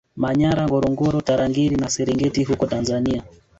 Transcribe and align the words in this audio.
Manyara 0.21 0.61
Ngorongoro 0.67 1.17
Tarangire 1.27 1.75
na 1.77 1.89
Serengeti 1.89 2.43
huko 2.43 2.67
Tanzania 2.67 3.23